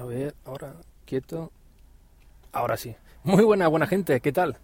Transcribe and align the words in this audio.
A 0.00 0.04
ver, 0.04 0.34
ahora, 0.46 0.76
quieto. 1.04 1.52
Ahora 2.52 2.78
sí. 2.78 2.96
Muy 3.22 3.44
buena, 3.44 3.68
buena 3.68 3.86
gente, 3.86 4.18
¿qué 4.22 4.32
tal? 4.32 4.56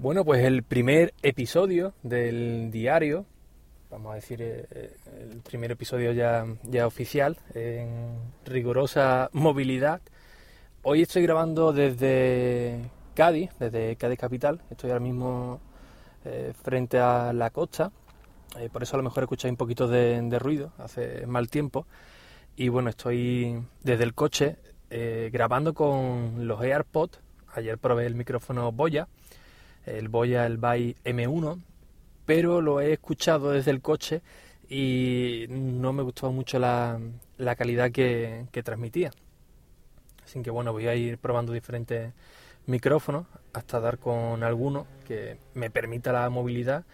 Bueno, 0.00 0.24
pues 0.24 0.44
el 0.44 0.64
primer 0.64 1.14
episodio 1.22 1.94
del 2.02 2.72
diario, 2.72 3.24
vamos 3.88 4.10
a 4.10 4.14
decir, 4.16 4.42
eh, 4.42 4.96
el 5.30 5.42
primer 5.42 5.70
episodio 5.70 6.10
ya, 6.10 6.44
ya 6.64 6.88
oficial, 6.88 7.38
en 7.54 8.16
rigurosa 8.44 9.30
movilidad. 9.32 10.00
Hoy 10.82 11.02
estoy 11.02 11.22
grabando 11.22 11.72
desde 11.72 12.80
Cádiz, 13.14 13.50
desde 13.60 13.94
Cádiz 13.94 14.18
Capital. 14.18 14.60
Estoy 14.70 14.90
ahora 14.90 15.04
mismo 15.04 15.60
eh, 16.24 16.52
frente 16.64 16.98
a 16.98 17.32
la 17.32 17.50
costa. 17.50 17.92
Eh, 18.58 18.68
por 18.72 18.82
eso 18.82 18.96
a 18.96 18.98
lo 18.98 19.04
mejor 19.04 19.22
escucháis 19.22 19.52
un 19.52 19.56
poquito 19.56 19.86
de, 19.86 20.20
de 20.20 20.38
ruido, 20.40 20.72
hace 20.78 21.28
mal 21.28 21.48
tiempo. 21.48 21.86
Y 22.56 22.68
bueno, 22.68 22.90
estoy 22.90 23.62
desde 23.82 24.04
el 24.04 24.14
coche 24.14 24.56
eh, 24.90 25.30
grabando 25.32 25.72
con 25.72 26.46
los 26.46 26.60
AirPods. 26.60 27.18
Ayer 27.54 27.78
probé 27.78 28.06
el 28.06 28.14
micrófono 28.14 28.72
Boya, 28.72 29.08
el 29.86 30.08
Boya, 30.08 30.44
el 30.46 30.58
Bay 30.58 30.96
M1, 31.04 31.62
pero 32.26 32.60
lo 32.60 32.80
he 32.80 32.92
escuchado 32.92 33.50
desde 33.52 33.70
el 33.70 33.80
coche 33.80 34.20
y 34.68 35.46
no 35.48 35.92
me 35.92 36.02
gustó 36.02 36.30
mucho 36.30 36.58
la, 36.58 37.00
la 37.38 37.56
calidad 37.56 37.90
que, 37.90 38.46
que 38.52 38.62
transmitía. 38.62 39.10
Así 40.24 40.42
que 40.42 40.50
bueno, 40.50 40.72
voy 40.72 40.86
a 40.88 40.94
ir 40.94 41.18
probando 41.18 41.52
diferentes 41.52 42.12
micrófonos 42.66 43.26
hasta 43.52 43.80
dar 43.80 43.98
con 43.98 44.42
alguno 44.42 44.86
que 45.06 45.38
me 45.54 45.70
permita 45.70 46.12
la 46.12 46.28
movilidad 46.30 46.84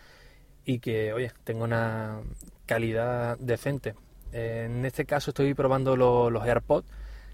y 0.65 0.79
que, 0.79 1.13
oye, 1.13 1.33
tenga 1.45 1.65
una 1.65 2.21
calidad 2.67 3.39
decente. 3.39 3.95
En 4.33 4.85
este 4.85 5.05
caso 5.05 5.31
estoy 5.31 5.55
probando 5.55 5.97
los, 5.97 6.31
los 6.31 6.45
AirPods, 6.45 6.87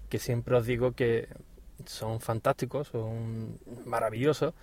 que 0.09 0.19
siempre 0.19 0.55
os 0.55 0.65
digo 0.65 0.93
que 0.93 1.27
son 1.85 2.21
fantásticos, 2.21 2.87
son 2.87 3.59
maravillosos, 3.85 4.53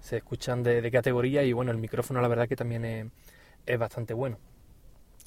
se 0.00 0.18
escuchan 0.18 0.62
de, 0.62 0.90
categoría 0.90 1.42
y 1.44 1.52
bueno, 1.52 1.70
el 1.70 1.78
micrófono 1.78 2.20
la 2.20 2.28
verdad 2.28 2.48
que 2.48 2.56
también 2.56 2.84
es, 2.84 3.06
es, 3.66 3.78
bastante 3.78 4.14
bueno. 4.14 4.38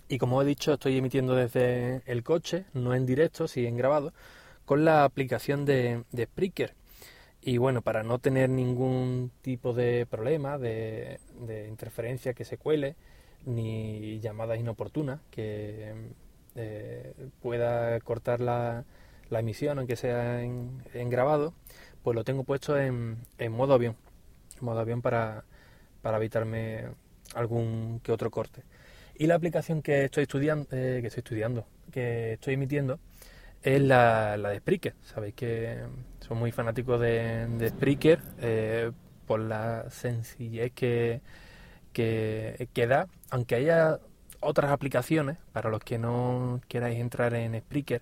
Y 0.08 0.18
como 0.18 0.42
he 0.42 0.46
dicho, 0.46 0.74
estoy 0.74 0.98
emitiendo 0.98 1.36
desde 1.36 2.02
el 2.06 2.24
coche, 2.24 2.66
no 2.74 2.94
en 2.96 3.06
directo, 3.06 3.48
sí 3.48 3.66
en 3.66 3.78
grabado, 3.78 4.14
con 4.66 4.86
la 4.86 5.04
aplicación 5.04 5.66
de, 5.66 6.04
de 6.12 6.26
Spreaker. 6.26 6.76
Y 7.42 7.58
bueno, 7.58 7.82
para 7.82 8.04
no 8.04 8.20
tener 8.20 8.50
ningún 8.50 9.32
tipo 9.42 9.74
de 9.74 10.06
problema, 10.06 10.58
de, 10.58 11.20
de 11.40 11.68
interferencia 11.68 12.34
que 12.34 12.44
se 12.44 12.58
cuele, 12.58 12.96
ni 13.46 14.20
llamadas 14.20 14.60
inoportunas 14.60 15.22
que 15.32 15.94
eh, 16.60 17.14
pueda 17.42 18.00
cortar 18.02 18.42
la, 18.42 18.86
la, 19.30 19.40
emisión, 19.40 19.78
aunque 19.80 19.96
sea 19.96 20.42
en, 20.44 20.84
grabado, 21.10 21.54
pues 22.04 22.16
lo 22.16 22.24
tengo 22.24 22.44
puesto 22.44 22.78
en, 22.78 23.18
modo 23.50 23.74
avión, 23.74 23.96
modo 24.62 24.80
avión 24.80 25.02
para, 25.02 25.46
para, 26.02 26.18
evitarme 26.18 26.90
algún 27.36 28.02
que 28.04 28.12
otro 28.12 28.30
corte. 28.32 28.64
Y 29.16 29.28
la 29.28 29.36
aplicación 29.36 29.82
que 29.82 30.06
estoy 30.06 30.24
estudiando, 30.24 30.68
eh, 30.72 31.00
que 31.02 31.08
estoy 31.08 31.22
estudiando, 31.22 31.66
que 31.92 32.34
estoy 32.34 32.56
emitiendo, 32.56 33.00
es 33.62 33.82
la, 33.82 34.38
la 34.38 34.50
de 34.50 34.60
Spreaker. 34.60 34.96
Sabéis 35.02 35.36
que 35.36 35.80
soy 36.20 36.38
muy 36.38 36.52
fanático 36.52 36.98
de, 36.98 37.48
de 37.48 37.70
Spreaker 37.70 38.22
eh, 38.40 38.92
por 39.26 39.40
la 39.40 39.90
sencillez 39.90 40.72
que, 40.74 41.22
que, 41.94 42.68
que 42.74 42.88
da, 42.88 43.08
aunque 43.30 43.56
haya 43.56 44.00
otras 44.40 44.72
aplicaciones, 44.72 45.38
para 45.54 45.70
los 45.70 45.82
que 45.84 45.98
no 45.98 46.62
queráis 46.68 47.00
entrar 47.00 47.34
en 47.34 47.60
Spreaker, 47.60 48.02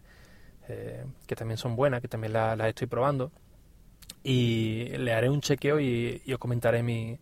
eh, 0.70 1.06
que 1.26 1.36
también 1.36 1.58
son 1.58 1.76
buenas, 1.76 2.02
que 2.02 2.08
también 2.08 2.34
las 2.34 2.58
la 2.58 2.70
estoy 2.70 2.88
probando, 2.88 3.32
y 4.24 4.86
le 4.98 5.14
haré 5.14 5.30
un 5.30 5.42
chequeo 5.42 5.80
y, 5.80 6.22
y 6.26 6.34
os 6.34 6.40
comentaré 6.40 6.84
mi, 6.84 7.20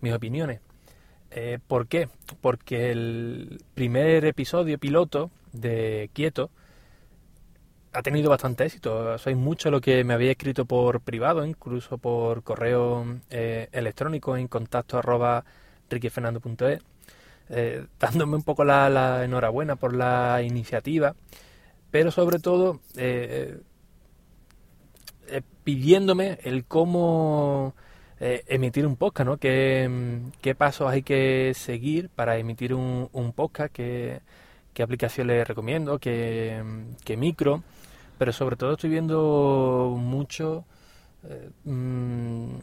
mis 0.00 0.12
opiniones. 0.12 0.60
Eh, 1.30 1.58
¿Por 1.66 1.88
qué? 1.88 2.08
Porque 2.40 2.90
el 2.90 3.62
primer 3.74 4.24
episodio 4.24 4.78
piloto 4.78 5.30
de 5.52 6.10
Quieto 6.12 6.50
ha 7.92 8.02
tenido 8.02 8.30
bastante 8.30 8.64
éxito. 8.64 9.18
Sois 9.18 9.36
mucho 9.36 9.70
lo 9.70 9.80
que 9.80 10.04
me 10.04 10.14
había 10.14 10.30
escrito 10.30 10.64
por 10.64 11.00
privado, 11.00 11.44
incluso 11.44 11.98
por 11.98 12.42
correo 12.42 13.04
eh, 13.30 13.68
electrónico 13.72 14.36
en 14.36 14.48
contacto 14.48 14.98
arroba 14.98 15.44
riquifernando.es 15.90 16.80
eh, 17.50 17.86
dándome 17.98 18.36
un 18.36 18.42
poco 18.42 18.64
la, 18.64 19.24
enhorabuena 19.24 19.76
por 19.76 19.94
la 19.94 20.42
iniciativa, 20.42 21.14
pero 21.90 22.10
sobre 22.10 22.38
todo 22.38 22.80
eh, 22.96 23.58
eh, 25.28 25.42
pidiéndome 25.64 26.38
el 26.42 26.64
cómo 26.64 27.74
eh, 28.20 28.44
emitir 28.48 28.86
un 28.86 28.96
podcast, 28.96 29.28
¿no? 29.28 29.36
¿Qué, 29.38 30.20
¿Qué, 30.40 30.54
pasos 30.54 30.90
hay 30.90 31.02
que 31.02 31.52
seguir 31.54 32.10
para 32.10 32.38
emitir 32.38 32.74
un, 32.74 33.08
un 33.12 33.32
podcast? 33.32 33.72
¿Qué, 33.72 34.20
¿Qué, 34.74 34.82
aplicación 34.82 35.28
les 35.28 35.46
recomiendo? 35.46 35.98
¿Qué, 35.98 36.62
¿Qué, 37.04 37.16
micro? 37.16 37.62
Pero 38.18 38.32
sobre 38.32 38.56
todo 38.56 38.72
estoy 38.72 38.90
viendo 38.90 39.94
mucho... 39.98 40.64
Mmm, 41.64 42.58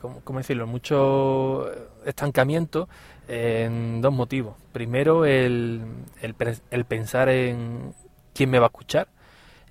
¿cómo, 0.00 0.20
¿cómo, 0.24 0.38
decirlo? 0.38 0.66
Mucho 0.66 1.70
estancamiento 2.04 2.88
en 3.28 4.00
dos 4.00 4.12
motivos. 4.12 4.54
Primero, 4.72 5.24
el, 5.24 5.82
el, 6.22 6.84
pensar 6.84 7.28
en 7.28 7.94
quién 8.34 8.50
me 8.50 8.58
va 8.58 8.66
a 8.66 8.68
escuchar. 8.68 9.08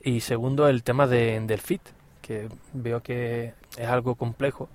Y 0.04 0.20
segundo, 0.20 0.68
el 0.68 0.84
tema 0.84 1.08
de, 1.08 1.40
del 1.42 1.60
fit, 1.60 1.82
que 2.22 2.50
veo 2.74 3.02
que 3.02 3.54
es 3.78 3.88
algo 3.88 4.16
complejo. 4.16 4.70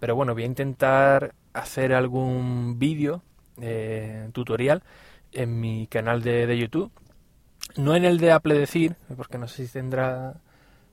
Pero 0.00 0.16
bueno, 0.16 0.34
voy 0.34 0.44
a 0.44 0.46
intentar 0.46 1.34
hacer 1.52 1.92
algún 1.92 2.78
vídeo 2.78 3.22
eh, 3.60 4.28
tutorial 4.32 4.82
en 5.32 5.60
mi 5.60 5.86
canal 5.86 6.22
de, 6.22 6.46
de, 6.46 6.58
YouTube. 6.58 6.90
No 7.76 7.94
en 7.94 8.04
el 8.04 8.18
de 8.18 8.32
Apple 8.32 8.54
Decir, 8.54 8.96
porque 9.16 9.38
no 9.38 9.48
sé 9.48 9.66
si 9.66 9.72
tendrá 9.72 10.34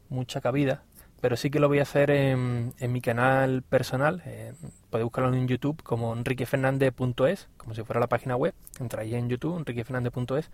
mucha 0.09 0.41
cabida, 0.41 0.83
pero 1.21 1.35
sí 1.35 1.49
que 1.49 1.59
lo 1.59 1.67
voy 1.67 1.79
a 1.79 1.83
hacer 1.83 2.11
en, 2.11 2.73
mi 2.79 3.01
canal 3.01 3.61
personal. 3.63 4.21
Eh, 4.25 4.53
podéis 4.89 5.05
buscarlo 5.05 5.33
en 5.33 5.47
YouTube 5.47 5.81
como 5.83 6.13
enriquefernandez.es, 6.13 7.49
como 7.57 7.75
si 7.75 7.83
fuera 7.83 7.99
la 7.99 8.07
página 8.07 8.35
web. 8.35 8.53
Entráis 8.79 9.13
en 9.13 9.29
YouTube, 9.29 9.57
enriquefernandez.es. 9.57 10.49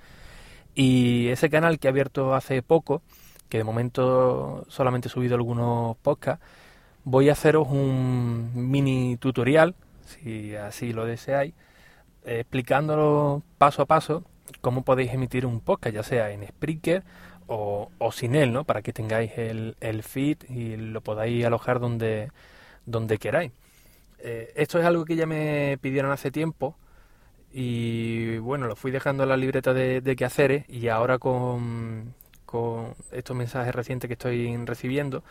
Y 0.74 1.28
ese 1.30 1.50
canal 1.50 1.80
que 1.80 1.88
he 1.88 1.92
abierto 1.92 2.34
hace 2.36 2.62
poco, 2.62 3.02
que 3.48 3.60
de 3.60 3.64
momento 3.64 4.66
solamente 4.68 5.08
he 5.08 5.12
subido 5.12 5.36
algunos 5.36 5.98
podcasts, 5.98 6.44
voy 7.04 7.30
a 7.30 7.34
haceros 7.34 7.68
un 7.70 8.52
mini 8.54 9.18
tutorial, 9.18 9.76
si 10.06 10.56
así 10.56 10.94
lo 10.94 11.06
deseáis, 11.06 11.54
explicándolo 12.26 13.44
paso 13.58 13.84
a 13.84 13.86
paso 13.86 14.24
cómo 14.62 14.84
podéis 14.84 15.14
emitir 15.14 15.46
un 15.46 15.60
podcast, 15.62 15.96
ya 15.96 16.04
sea 16.04 16.32
en 16.32 16.46
Spreaker 16.48 17.04
o, 17.48 17.90
o, 17.98 18.12
sin 18.12 18.36
él, 18.36 18.54
¿no? 18.54 18.64
Para 18.64 18.82
que 18.82 18.94
tengáis 18.94 19.32
el, 19.38 19.76
el, 19.82 20.04
feed 20.04 20.38
y 20.50 20.78
lo 20.78 21.02
podáis 21.02 21.46
alojar 21.46 21.80
donde, 21.80 22.32
donde 22.86 23.18
queráis. 23.18 23.52
Eh, 24.20 24.54
esto 24.56 24.80
es 24.80 24.86
algo 24.86 25.06
que 25.06 25.16
ya 25.16 25.26
me 25.26 25.78
pidieron 25.82 26.12
hace 26.12 26.32
tiempo 26.32 26.76
y 27.54 28.38
bueno, 28.40 28.68
lo 28.68 28.76
fui 28.76 28.92
dejando 28.92 29.24
en 29.24 29.30
la 29.30 29.38
libreta 29.38 29.74
de, 29.74 30.02
de 30.02 30.16
quehaceres 30.16 30.66
y 30.70 30.88
ahora 30.90 31.20
con, 31.20 32.14
con 32.46 32.96
estos 33.12 33.36
mensajes 33.36 33.74
recientes 33.76 34.08
que 34.08 34.14
estoy 34.14 34.56
recibiendo, 34.66 35.24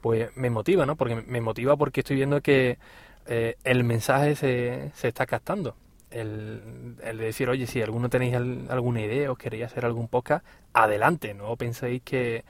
pues 0.00 0.30
me 0.36 0.50
motiva, 0.50 0.86
¿no? 0.86 0.96
Porque 0.96 1.16
me 1.16 1.40
motiva 1.40 1.76
porque 1.76 2.00
estoy 2.00 2.16
viendo 2.16 2.40
que 2.40 2.78
eh, 3.26 3.56
el 3.64 3.84
mensaje 3.84 4.36
se, 4.36 4.92
se 4.94 5.08
está 5.08 5.26
captando 5.26 5.74
el, 6.20 6.96
el, 7.02 7.18
decir, 7.18 7.48
oye, 7.48 7.66
si 7.66 7.82
alguno 7.82 8.08
tenéis 8.08 8.34
alguna 8.34 9.00
idea 9.00 9.30
o 9.30 9.36
queréis 9.36 9.64
hacer 9.64 9.84
algún 9.84 10.08
podcast, 10.08 10.44
adelante, 10.72 11.34
no 11.34 11.56
penséis 11.56 12.02
que 12.02 12.44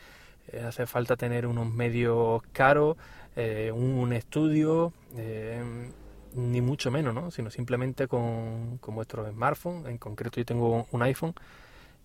eh, 0.52 0.60
hace 0.66 0.86
falta 0.86 1.16
tener 1.16 1.46
unos 1.46 1.72
medios 1.72 2.42
caros, 2.52 2.96
eh, 3.34 3.72
un, 3.74 4.12
estudio, 4.12 4.92
eh, 5.16 5.90
ni 6.34 6.60
mucho 6.60 6.90
menos, 6.90 7.14
¿no? 7.14 7.30
sino 7.30 7.50
simplemente 7.50 8.06
con, 8.08 8.78
con 8.78 8.94
vuestro 8.94 9.28
smartphone, 9.30 9.86
en 9.86 9.98
concreto 9.98 10.40
yo 10.40 10.46
tengo 10.46 10.86
un 10.90 11.02
iPhone 11.02 11.34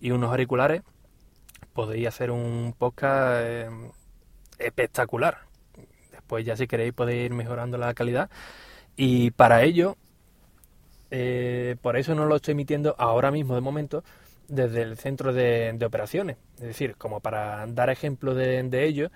y 0.00 0.10
unos 0.10 0.30
auriculares 0.30 0.82
podéis 1.72 2.08
hacer 2.08 2.30
un 2.30 2.74
podcast 2.76 3.70
espectacular. 4.58 5.38
Después 6.10 6.44
ya 6.44 6.56
si 6.56 6.66
queréis 6.66 6.92
podéis 6.92 7.26
ir 7.26 7.32
mejorando 7.32 7.78
la 7.78 7.94
calidad. 7.94 8.30
Y 8.96 9.30
para 9.30 9.62
ello, 9.62 9.96
eh, 11.14 11.76
por 11.82 11.98
eso 11.98 12.14
no 12.14 12.24
lo 12.24 12.36
estoy 12.36 12.52
emitiendo 12.52 12.94
ahora 12.96 13.30
mismo 13.30 13.54
de 13.54 13.60
momento 13.60 14.02
desde 14.48 14.80
el 14.80 14.96
centro 14.96 15.34
de, 15.34 15.78
operaciones. 15.84 16.38
Es 16.56 16.68
decir, 16.68 16.96
como 16.96 17.20
para 17.20 17.66
dar 17.66 17.90
ejemplo 17.90 18.34
de, 18.34 18.66
ello, 18.82 19.10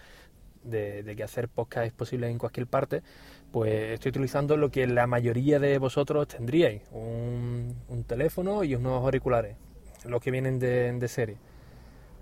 de, 0.62 1.14
que 1.16 1.22
hacer 1.22 1.48
podcast 1.48 1.86
es 1.86 1.94
posible 1.94 2.28
en 2.28 2.36
cualquier 2.36 2.66
parte, 2.66 3.02
pues 3.50 3.92
estoy 3.92 4.10
utilizando 4.10 4.58
lo 4.58 4.70
que 4.70 4.86
la 4.86 5.06
mayoría 5.06 5.58
de 5.58 5.78
vosotros 5.78 6.28
tendríais, 6.28 6.82
un, 6.92 7.74
teléfono 8.06 8.62
y 8.62 8.74
unos 8.74 9.02
auriculares, 9.02 9.56
los 10.04 10.20
que 10.20 10.30
vienen 10.30 10.58
de, 10.58 11.08
serie. 11.08 11.38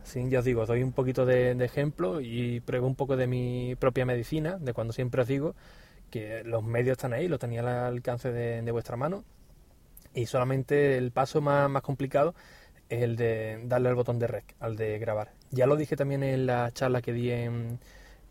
Así 0.04 0.24
ya 0.28 0.38
os 0.38 0.44
digo, 0.44 0.62
os 0.62 0.68
doy 0.68 0.84
un 0.84 0.92
poquito 0.92 1.26
de, 1.26 1.50
ejemplo 1.64 2.20
y 2.20 2.60
pruebo 2.60 2.86
un 2.86 2.94
poco 2.94 3.16
de 3.16 3.26
mi 3.26 3.74
propia 3.74 4.06
medicina, 4.06 4.56
de 4.56 4.72
cuando 4.72 4.92
siempre 4.92 5.22
os 5.22 5.26
digo 5.26 5.56
que 6.12 6.44
los 6.44 6.62
medios 6.62 6.92
están 6.92 7.12
ahí, 7.12 7.26
los 7.26 7.40
tenía 7.40 7.58
al 7.58 7.68
alcance 7.68 8.30
de, 8.30 8.70
vuestra 8.70 8.96
mano 8.96 9.24
y 10.14 10.26
solamente 10.26 10.96
el 10.96 11.10
paso 11.10 11.40
más, 11.40 11.68
más 11.68 11.82
complicado 11.82 12.34
es 12.88 13.02
el 13.02 13.16
de 13.16 13.60
darle 13.64 13.88
al 13.88 13.94
botón 13.94 14.18
de 14.18 14.26
rec, 14.26 14.54
al 14.60 14.76
de 14.76 14.98
grabar. 14.98 15.32
Ya 15.50 15.66
lo 15.66 15.76
dije 15.76 15.96
también 15.96 16.22
en 16.22 16.46
la 16.46 16.70
charla 16.72 17.02
que 17.02 17.12
di 17.12 17.30
en, 17.30 17.78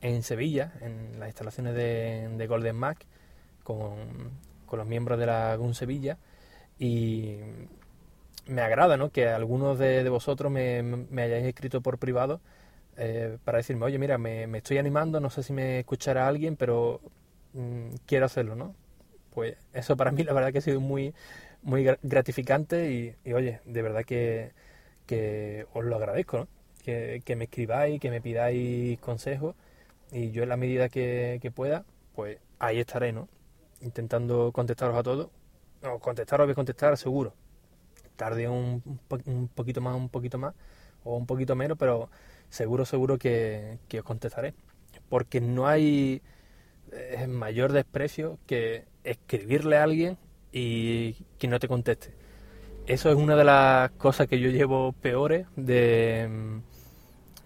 en 0.01 0.24
Sevilla, 0.24 0.74
en 0.81 1.19
las 1.19 1.30
instalaciones 1.30 1.74
de, 1.75 2.45
Golden 2.47 2.75
Mac, 2.75 3.06
con, 3.63 4.44
los 4.71 4.88
miembros 4.88 5.19
de 5.19 5.27
la 5.27 5.56
GUN 5.56 5.75
Sevilla, 5.75 6.18
y 6.80 7.38
me 8.47 8.62
agrada 8.62 8.97
¿no? 8.97 9.12
que 9.12 9.27
algunos 9.29 9.77
de, 9.77 10.07
vosotros 10.09 10.51
me, 10.51 10.79
hayáis 11.21 11.45
escrito 11.45 11.81
por 11.81 12.00
privado 12.00 12.41
eh, 12.97 13.38
para 13.45 13.59
decirme, 13.59 13.86
oye, 13.86 14.00
mira, 14.00 14.18
me, 14.18 14.45
estoy 14.57 14.79
animando, 14.79 15.19
no 15.19 15.29
sé 15.29 15.44
si 15.44 15.53
me 15.53 15.79
escuchará 15.79 16.27
alguien, 16.27 16.56
pero 16.56 17.01
mm, 17.53 17.95
quiero 18.06 18.25
hacerlo, 18.25 18.56
¿no? 18.56 18.75
Pues 19.31 19.57
eso 19.74 19.95
para 19.95 20.12
mí 20.12 20.24
la 20.24 20.33
verdad 20.33 20.51
que 20.51 20.59
ha 20.59 20.62
sido 20.62 20.79
muy, 20.79 21.13
muy 21.63 21.83
gratificante 22.04 23.15
y, 23.25 23.33
oye, 23.33 23.62
de 23.65 23.81
verdad 23.81 24.04
que, 24.06 24.51
os 25.74 25.83
lo 25.86 25.95
agradezco, 25.95 26.39
¿no? 26.39 26.48
que, 26.83 27.36
me 27.36 27.45
escribáis, 27.45 28.00
que 28.00 28.12
me 28.12 28.21
pidáis 28.21 29.00
consejos 29.00 29.56
y 30.12 30.31
yo 30.31 30.44
en 30.44 30.50
la 30.50 30.57
medida 30.57 30.89
que, 30.89 31.51
pueda, 31.56 31.86
pues 32.15 32.38
ahí 32.60 32.80
estaré, 32.80 33.12
¿no? 33.12 33.27
Intentando 33.81 34.51
contestaros 34.51 34.95
a 34.95 35.04
todos. 35.04 35.30
No, 35.81 36.00
contestaros 36.00 36.45
voy 36.45 36.51
a 36.51 36.56
contestar 36.56 36.98
seguro. 36.98 37.33
Tarde 38.15 38.48
un, 38.48 39.00
un 39.25 39.48
poquito 39.48 39.81
más, 39.81 39.95
un 39.95 40.10
poquito 40.10 40.38
más 40.38 40.54
o 41.04 41.18
un 41.18 41.25
poquito 41.25 41.56
menos, 41.56 41.77
pero 41.77 42.10
seguro, 42.50 42.86
seguro 42.86 43.18
que, 43.18 43.80
que 43.88 44.00
os 44.00 44.06
contestaré. 44.06 44.54
Porque 45.10 45.42
no 45.42 45.68
hay 45.68 46.21
eh, 46.92 47.27
mayor 47.27 47.71
desprecio 47.71 48.38
que 48.45 48.86
escribirle 49.04 49.77
a 49.77 49.83
alguien 49.83 50.18
y 50.53 51.13
que 51.39 51.47
no 51.47 51.59
te 51.59 51.67
conteste. 51.67 52.13
Eso 52.85 53.09
es 53.09 53.15
una 53.15 53.35
de 53.35 53.44
las 53.44 53.91
cosas 53.91 54.27
que 54.27 54.39
yo 54.39 54.50
llevo 54.50 54.94
peores 54.94 55.47
de, 55.55 56.61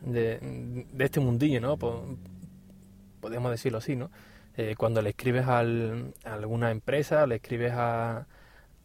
de, 0.01 0.85
este 0.99 1.19
mundillo, 1.19 1.61
¿no? 1.61 1.77
Podemos 1.77 3.51
decirlo 3.51 3.77
así, 3.79 3.95
¿no? 3.95 4.11
Eh, 4.57 4.75
cuando 4.77 5.01
le 5.01 5.11
escribes 5.11 5.47
a 5.47 5.59
alguna 5.59 6.71
empresa, 6.71 7.27
le 7.27 7.35
escribes 7.35 7.73
a, 7.73 8.25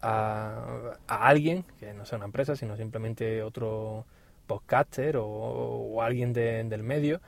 a, 0.01 0.97
alguien, 1.07 1.65
que 1.79 1.93
no 1.93 2.05
sea 2.05 2.17
una 2.17 2.25
empresa, 2.25 2.55
sino 2.55 2.77
simplemente 2.77 3.41
otro 3.43 4.05
podcaster 4.47 5.17
o, 5.19 6.01
alguien 6.01 6.33
del 6.33 6.83
medio, 6.83 7.21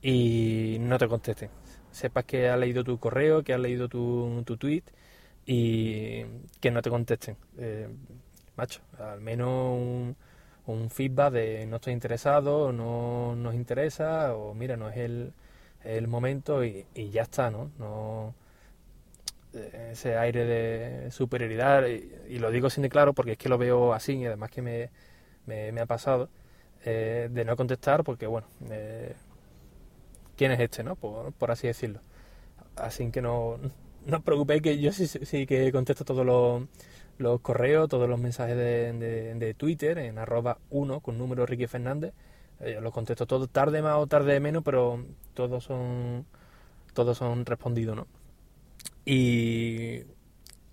y 0.00 0.78
no 0.80 0.98
te 0.98 1.08
conteste. 1.08 1.50
Sepas 1.90 2.24
que 2.24 2.48
ha 2.48 2.56
leído 2.56 2.84
tu 2.84 2.98
correo, 2.98 3.42
que 3.42 3.52
ha 3.52 3.58
leído 3.58 3.88
tu, 3.88 4.42
tu 4.46 4.56
tweet 4.56 4.84
y 5.46 6.24
que 6.60 6.70
no 6.70 6.82
te 6.82 6.90
contesten. 6.90 7.36
Eh, 7.58 7.88
macho, 8.56 8.80
al 8.98 9.20
menos 9.20 9.48
un, 9.48 10.16
un, 10.66 10.90
feedback 10.90 11.32
de 11.32 11.66
no 11.66 11.76
estoy 11.76 11.92
interesado, 11.92 12.72
no 12.72 13.34
nos 13.36 13.54
interesa, 13.54 14.34
o 14.34 14.54
mira, 14.54 14.76
no 14.76 14.88
es 14.88 14.96
el, 14.98 15.32
el 15.84 16.08
momento 16.08 16.64
y, 16.64 16.86
y, 16.94 17.10
ya 17.10 17.22
está, 17.22 17.50
¿no? 17.50 17.70
no 17.78 18.34
eh, 19.54 19.90
ese 19.92 20.16
aire 20.16 20.44
de 20.44 21.10
superioridad, 21.10 21.86
y, 21.86 22.38
lo 22.38 22.50
digo 22.50 22.70
sin 22.70 22.82
de 22.82 22.88
claro 22.90 23.12
porque 23.14 23.32
es 23.32 23.38
que 23.38 23.48
lo 23.48 23.58
veo 23.58 23.92
así 23.94 24.14
y 24.14 24.26
además 24.26 24.50
que 24.50 24.62
me, 24.62 24.90
me, 25.46 25.80
ha 25.80 25.86
pasado, 25.86 26.28
eh, 26.84 27.28
de 27.30 27.44
no 27.44 27.56
contestar 27.56 28.04
porque, 28.04 28.26
bueno, 28.26 28.46
¿quién 30.36 30.52
es 30.52 30.60
este, 30.60 30.82
no? 30.84 30.96
Por, 30.96 31.32
por 31.32 31.50
así 31.50 31.66
decirlo. 31.66 32.00
Así 32.76 33.10
que 33.10 33.22
no, 33.22 33.58
no 34.06 34.16
os 34.18 34.22
preocupéis 34.22 34.62
que 34.62 34.78
yo 34.78 34.92
sí, 34.92 35.46
que 35.46 35.72
contesto 35.72 36.04
todos 36.04 36.26
los, 36.26 37.40
correos, 37.40 37.88
todos 37.88 38.08
los 38.08 38.18
mensajes 38.18 38.56
de, 38.56 39.34
de, 39.34 39.54
Twitter 39.54 39.98
en 39.98 40.18
arroba 40.18 40.58
1 40.70 41.00
con 41.00 41.18
número 41.18 41.46
Ricky 41.46 41.66
Fernández. 41.66 42.12
Eh, 42.60 42.78
los 42.80 42.92
contesto 42.92 43.26
todos 43.26 43.48
tarde 43.50 43.82
más 43.82 43.96
o 43.96 44.06
tarde 44.06 44.38
menos, 44.40 44.62
pero 44.62 45.04
todos 45.34 45.64
son 45.64 46.26
todos 46.94 47.18
son 47.18 47.46
respondidos, 47.46 47.96
¿no? 47.96 48.06
Y 49.04 50.02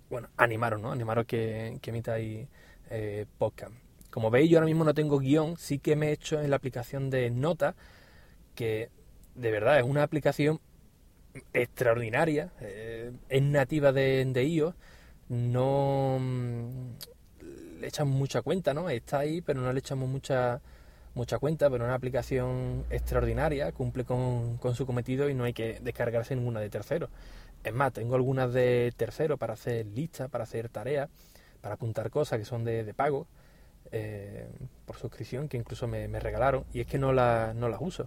bueno, 0.08 0.28
animaros, 0.36 0.80
¿no? 0.80 0.92
Animaros 0.92 1.26
que, 1.26 1.78
que 1.80 1.90
emitáis 1.90 2.46
eh, 2.90 3.26
podcast. 3.38 3.72
Como 4.10 4.30
veis, 4.30 4.50
yo 4.50 4.58
ahora 4.58 4.66
mismo 4.66 4.84
no 4.84 4.94
tengo 4.94 5.18
guion, 5.18 5.56
sí 5.56 5.78
que 5.78 5.96
me 5.96 6.08
he 6.08 6.12
hecho 6.12 6.40
en 6.40 6.50
la 6.50 6.56
aplicación 6.56 7.10
de 7.10 7.30
Nota, 7.30 7.74
que 8.54 8.90
de 9.34 9.50
verdad 9.50 9.78
es 9.78 9.84
una 9.84 10.02
aplicación 10.02 10.60
extraordinaria, 11.52 12.52
eh, 12.60 13.12
es 13.28 13.42
nativa 13.42 13.92
de, 13.92 14.24
de 14.24 14.44
iOS, 14.44 14.74
no 15.28 16.18
mm, 16.20 17.80
le 17.80 17.86
echamos 17.86 18.14
mucha 18.14 18.42
cuenta, 18.42 18.74
¿no? 18.74 18.90
Está 18.90 19.20
ahí, 19.20 19.40
pero 19.40 19.60
no 19.60 19.72
le 19.72 19.78
echamos 19.78 20.08
mucha 20.08 20.60
mucha 21.14 21.38
cuenta, 21.38 21.68
pero 21.70 21.84
es 21.84 21.88
una 21.88 21.94
aplicación 21.94 22.84
extraordinaria, 22.90 23.72
cumple 23.72 24.04
con, 24.04 24.58
con 24.58 24.74
su 24.74 24.86
cometido 24.86 25.28
y 25.28 25.34
no 25.34 25.44
hay 25.44 25.52
que 25.52 25.80
descargarse 25.80 26.36
ninguna 26.36 26.60
de 26.60 26.70
tercero. 26.70 27.08
Es 27.64 27.74
más, 27.74 27.92
tengo 27.92 28.14
algunas 28.14 28.52
de 28.52 28.92
tercero 28.96 29.36
para 29.36 29.54
hacer 29.54 29.86
listas, 29.86 30.30
para 30.30 30.44
hacer 30.44 30.68
tareas, 30.68 31.08
para 31.60 31.74
apuntar 31.74 32.10
cosas 32.10 32.38
que 32.38 32.44
son 32.44 32.64
de, 32.64 32.84
de 32.84 32.94
pago, 32.94 33.26
eh, 33.92 34.48
por 34.86 34.96
suscripción, 34.96 35.48
que 35.48 35.56
incluso 35.56 35.86
me, 35.88 36.08
me, 36.08 36.20
regalaron, 36.20 36.64
y 36.72 36.80
es 36.80 36.86
que 36.86 36.98
no, 36.98 37.12
la, 37.12 37.52
no 37.54 37.68
las 37.68 37.80
uso. 37.80 38.06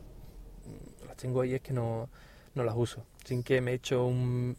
Las 1.06 1.18
tengo 1.18 1.42
ahí, 1.42 1.56
es 1.56 1.62
que 1.62 1.74
no, 1.74 2.10
no 2.56 2.64
las 2.64 2.76
uso. 2.76 3.06
Sin 3.24 3.44
que 3.44 3.62
me 3.62 3.72
he 3.72 3.76
hecho 3.76 4.06
un 4.06 4.56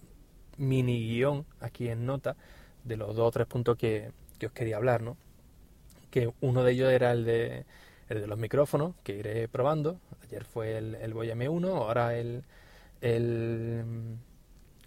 mini 0.56 1.08
guion 1.08 1.44
aquí 1.60 1.88
en 1.88 2.06
nota 2.06 2.36
de 2.84 2.96
los 2.96 3.16
dos 3.16 3.28
o 3.28 3.30
tres 3.30 3.46
puntos 3.46 3.76
que, 3.76 4.12
os 4.44 4.52
quería 4.52 4.76
hablar, 4.76 5.02
¿no? 5.02 5.16
Que 6.10 6.30
uno 6.40 6.64
de 6.64 6.72
ellos 6.72 6.92
era 6.92 7.12
el 7.12 7.24
de, 7.24 7.64
el 8.08 8.20
de 8.20 8.26
los 8.26 8.38
micrófonos, 8.38 8.94
que 9.02 9.16
iré 9.16 9.48
probando. 9.48 9.98
Ayer 10.22 10.44
fue 10.44 10.76
el, 10.76 10.94
el 10.96 11.14
Boya 11.14 11.34
M1, 11.34 11.66
ahora 11.68 12.16
el, 12.16 12.44
el 13.00 14.18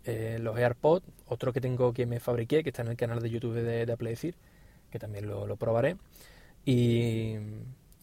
eh, 0.06 0.38
los 0.40 0.58
AirPods, 0.58 1.06
otro 1.28 1.52
que 1.52 1.62
tengo 1.62 1.92
que 1.94 2.06
me 2.06 2.20
fabriqué, 2.20 2.64
que 2.64 2.70
está 2.70 2.84
en 2.84 2.90
el 2.90 2.98
canal 2.98 3.20
de 3.20 3.30
YouTube 3.30 3.56
de, 3.56 3.86
de 3.86 3.92
Apple 3.92 4.10
Decir, 4.10 4.36
que 4.92 5.00
también 5.00 5.28
lo, 5.28 5.56
probaré. 5.58 5.98
Y, 6.66 7.36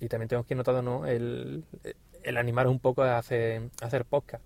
y, 0.00 0.08
también 0.08 0.28
tengo 0.28 0.44
que 0.44 0.54
notar 0.54 0.82
¿no? 0.82 1.06
el, 1.06 1.64
el 2.24 2.36
animar 2.36 2.66
un 2.66 2.80
poco 2.80 3.02
a 3.02 3.18
hacer, 3.18 3.70
a 3.80 3.86
hacer 3.86 4.04
podcast 4.06 4.42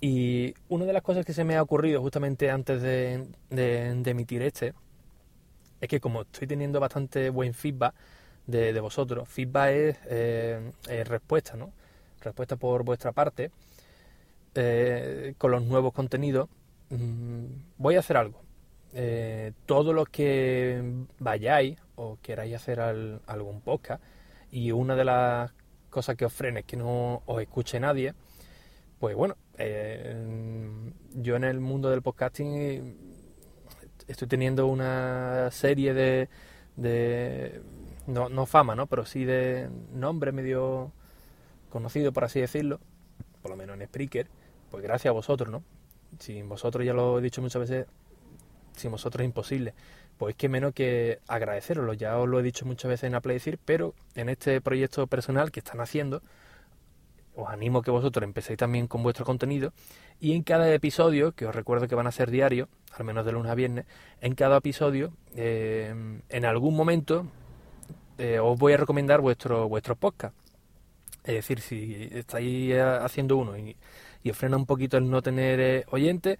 y 0.00 0.54
una 0.68 0.84
de 0.84 0.92
las 0.92 1.02
cosas 1.02 1.24
que 1.24 1.32
se 1.32 1.44
me 1.44 1.56
ha 1.56 1.62
ocurrido 1.62 2.00
justamente 2.00 2.50
antes 2.50 2.82
de, 2.82 3.26
emitir 4.04 4.42
este 4.42 4.74
es 5.80 5.88
que 5.88 6.00
como 6.00 6.22
estoy 6.22 6.46
teniendo 6.46 6.80
bastante 6.80 7.30
buen 7.30 7.54
feedback 7.54 7.94
de, 8.46 8.78
vosotros, 8.80 9.28
feedback 9.28 9.70
es, 9.70 9.98
eh, 10.08 11.04
respuesta, 11.04 11.56
¿no? 11.56 11.72
Respuesta 12.20 12.56
por 12.56 12.84
vuestra 12.84 13.12
parte 13.12 13.50
eh, 14.54 15.34
con 15.38 15.50
los 15.50 15.62
nuevos 15.62 15.92
contenidos. 15.92 16.48
Mm, 16.90 17.44
voy 17.78 17.96
a 17.96 18.00
hacer 18.00 18.16
algo. 18.16 18.40
Eh, 18.92 19.52
todos 19.66 19.94
los 19.94 20.08
que 20.08 20.80
vayáis 21.18 21.78
o 21.96 22.18
queráis 22.22 22.54
hacer 22.54 22.80
algún 22.80 23.60
podcast 23.60 24.02
y 24.52 24.70
una 24.70 24.94
de 24.94 25.04
las 25.04 25.52
cosas 25.90 26.16
que 26.16 26.24
os 26.24 26.32
frene 26.32 26.60
es 26.60 26.66
que 26.66 26.76
no 26.76 27.22
os 27.26 27.42
escuche 27.42 27.80
nadie, 27.80 28.14
pues 29.04 29.16
bueno, 29.16 29.36
eh, 29.58 30.16
yo 31.12 31.36
en 31.36 31.44
el 31.44 31.60
mundo 31.60 31.90
del 31.90 32.00
podcasting 32.00 32.96
estoy 34.08 34.26
teniendo 34.26 34.66
una 34.66 35.50
serie 35.50 35.92
de, 35.92 36.30
de 36.76 37.60
no, 38.06 38.46
fama, 38.46 38.74
¿no? 38.74 38.86
Pero 38.86 39.04
sí 39.04 39.26
de 39.26 39.68
nombre 39.92 40.32
medio 40.32 40.90
conocido, 41.68 42.14
por 42.14 42.24
así 42.24 42.40
decirlo, 42.40 42.80
por 43.42 43.50
lo 43.50 43.58
menos 43.58 43.78
en 43.78 43.86
Spreaker, 43.86 44.26
pues 44.70 44.82
gracias 44.82 45.10
a 45.10 45.12
vosotros, 45.12 45.50
¿no? 45.50 45.62
Sin 46.18 46.48
vosotros, 46.48 46.82
ya 46.86 46.94
lo 46.94 47.18
he 47.18 47.20
dicho 47.20 47.42
muchas 47.42 47.60
veces, 47.60 47.86
sin 48.74 48.90
vosotros 48.90 49.20
es 49.20 49.26
imposible. 49.26 49.74
pues 50.16 50.34
qué 50.34 50.48
menos 50.48 50.72
que 50.72 51.18
agradeceroslo. 51.28 51.92
Ya 51.92 52.18
os 52.18 52.26
lo 52.26 52.40
he 52.40 52.42
dicho 52.42 52.64
muchas 52.64 52.88
veces 52.88 53.08
en 53.08 53.16
Apple 53.16 53.38
pero 53.66 53.94
en 54.14 54.30
este 54.30 54.62
proyecto 54.62 55.06
personal 55.08 55.52
que 55.52 55.60
están 55.60 55.82
haciendo, 55.82 56.22
os 57.36 57.48
animo 57.48 57.82
que 57.82 57.90
vosotros 57.90 58.22
empecéis 58.24 58.58
también 58.58 58.86
con 58.86 59.02
vuestro 59.02 59.24
contenido 59.24 59.72
y 60.20 60.32
en 60.32 60.42
cada 60.42 60.72
episodio, 60.72 61.32
que 61.32 61.46
os 61.46 61.54
recuerdo 61.54 61.88
que 61.88 61.94
van 61.94 62.06
a 62.06 62.12
ser 62.12 62.30
diarios, 62.30 62.68
al 62.92 63.04
menos 63.04 63.26
de 63.26 63.32
lunes 63.32 63.50
a 63.50 63.54
viernes, 63.54 63.86
en 64.20 64.34
cada 64.34 64.58
episodio, 64.58 65.12
eh, 65.36 66.20
en 66.28 66.44
algún 66.44 66.76
momento, 66.76 67.26
eh, 68.18 68.38
os 68.38 68.58
voy 68.58 68.74
a 68.74 68.76
recomendar 68.76 69.20
vuestro, 69.20 69.68
vuestro 69.68 69.96
podcast. 69.96 70.34
Es 71.24 71.34
decir, 71.34 71.60
si 71.60 72.08
estáis 72.12 72.72
eh, 72.72 72.80
haciendo 72.80 73.36
uno 73.36 73.56
y, 73.56 73.76
y 74.22 74.30
os 74.30 74.36
frena 74.36 74.56
un 74.56 74.66
poquito 74.66 74.96
el 74.96 75.10
no 75.10 75.22
tener 75.22 75.86
oyentes, 75.90 76.38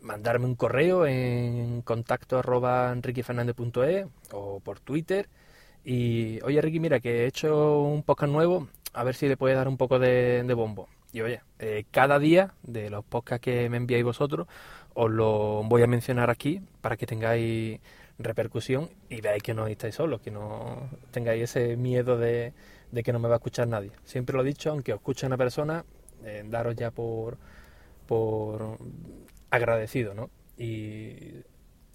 mandarme 0.00 0.46
un 0.46 0.56
correo 0.56 1.06
en 1.06 1.82
contacto 1.82 2.38
arroba 2.38 2.94
o 4.32 4.60
por 4.60 4.80
Twitter. 4.80 5.28
Y 5.84 6.40
oye 6.42 6.60
Ricky, 6.60 6.80
mira 6.80 7.00
que 7.00 7.24
he 7.24 7.26
hecho 7.26 7.82
un 7.82 8.02
podcast 8.02 8.32
nuevo, 8.32 8.68
a 8.92 9.04
ver 9.04 9.14
si 9.14 9.28
le 9.28 9.36
puede 9.36 9.54
dar 9.54 9.68
un 9.68 9.76
poco 9.76 9.98
de, 9.98 10.52
bombo. 10.54 10.88
Y 11.12 11.20
oye, 11.20 11.42
eh, 11.58 11.84
cada 11.90 12.18
día 12.18 12.54
de 12.62 12.90
los 12.90 13.04
podcasts 13.04 13.44
que 13.44 13.68
me 13.68 13.76
enviáis 13.76 14.04
vosotros, 14.04 14.46
os 14.94 15.10
lo 15.10 15.62
voy 15.64 15.82
a 15.82 15.86
mencionar 15.86 16.30
aquí 16.30 16.62
para 16.80 16.96
que 16.96 17.06
tengáis 17.06 17.80
repercusión 18.18 18.90
y 19.08 19.20
veáis 19.20 19.42
que 19.42 19.54
no 19.54 19.66
estáis 19.66 19.94
solos, 19.94 20.20
que 20.20 20.30
no 20.30 20.88
tengáis 21.10 21.42
ese 21.42 21.76
miedo 21.76 22.16
de, 22.18 22.52
que 23.04 23.12
no 23.12 23.18
me 23.18 23.28
va 23.28 23.34
a 23.34 23.38
escuchar 23.38 23.68
nadie. 23.68 23.92
Siempre 24.04 24.36
lo 24.36 24.42
he 24.42 24.46
dicho, 24.46 24.70
aunque 24.70 24.94
os 24.94 25.22
una 25.22 25.36
persona, 25.36 25.84
eh, 26.24 26.44
daros 26.46 26.76
ya 26.76 26.90
por, 26.90 27.38
por 28.06 28.78
agradecido, 29.50 30.14
¿no? 30.14 30.30
Y 30.56 31.42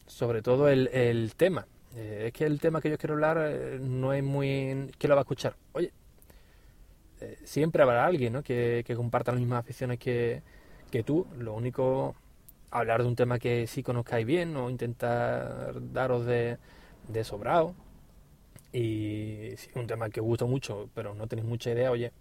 sobre 0.05 0.41
todo 0.41 0.69
el, 0.69 0.87
el 0.87 1.35
tema. 1.35 1.67
Eh, 1.95 2.25
es 2.27 2.33
que 2.33 2.45
el 2.45 2.59
tema 2.59 2.81
que 2.81 2.89
yo 2.89 2.97
quiero 2.97 3.15
hablar 3.15 3.37
no 3.81 4.13
es 4.13 4.23
muy... 4.23 4.91
¿Quién 4.97 5.09
lo 5.09 5.15
va 5.15 5.21
a 5.21 5.23
escuchar? 5.23 5.55
Oye, 5.73 5.91
eh, 7.21 7.37
siempre 7.43 7.83
habrá 7.83 8.05
alguien. 8.05 8.41
Que, 8.43 8.83
comparta 8.95 9.31
las 9.31 9.39
mismas 9.39 9.59
aficiones 9.59 9.99
que, 9.99 10.41
tú. 11.05 11.27
Lo 11.37 11.53
único, 11.53 12.15
hablar 12.71 13.01
de 13.01 13.07
un 13.07 13.15
tema 13.15 13.39
que 13.39 13.67
sí 13.67 13.83
conozcáis 13.83 14.25
bien 14.25 14.55
o 14.55 14.69
intentar 14.69 15.73
daros 15.93 16.25
de, 16.25 16.57
de 17.07 17.23
sobrado. 17.23 17.75
Y 18.73 19.51
un 19.75 19.87
tema 19.87 20.09
que 20.09 20.19
os 20.19 20.25
gusta 20.25 20.45
mucho, 20.45 20.89
pero 20.93 21.13
no 21.13 21.27
tenéis 21.27 21.47
mucha 21.47 21.71
idea, 21.71 21.89
oye, 21.89 22.11